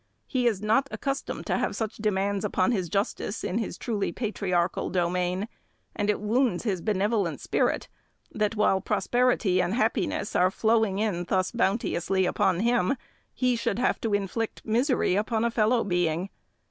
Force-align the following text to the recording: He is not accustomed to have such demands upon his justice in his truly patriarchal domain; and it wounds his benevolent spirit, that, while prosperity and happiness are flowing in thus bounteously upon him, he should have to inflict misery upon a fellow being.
He 0.25 0.47
is 0.47 0.63
not 0.63 0.87
accustomed 0.89 1.45
to 1.45 1.59
have 1.59 1.75
such 1.75 1.97
demands 1.97 2.43
upon 2.43 2.71
his 2.71 2.89
justice 2.89 3.43
in 3.43 3.59
his 3.59 3.77
truly 3.77 4.11
patriarchal 4.11 4.89
domain; 4.89 5.47
and 5.95 6.09
it 6.09 6.19
wounds 6.19 6.63
his 6.63 6.81
benevolent 6.81 7.39
spirit, 7.39 7.87
that, 8.31 8.55
while 8.55 8.81
prosperity 8.81 9.61
and 9.61 9.75
happiness 9.75 10.35
are 10.35 10.49
flowing 10.49 10.97
in 10.97 11.25
thus 11.25 11.51
bounteously 11.51 12.25
upon 12.25 12.61
him, 12.61 12.95
he 13.31 13.55
should 13.55 13.77
have 13.77 14.01
to 14.01 14.15
inflict 14.15 14.65
misery 14.65 15.13
upon 15.15 15.45
a 15.45 15.51
fellow 15.51 15.83
being. 15.83 16.31